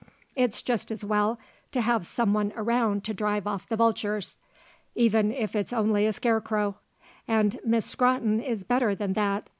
[0.35, 1.37] It's just as well
[1.73, 4.39] to have someone around to drive off the vultures,
[4.95, 6.75] even if it's only a scarecrow
[7.27, 9.47] and Miss Scrotton is better than that.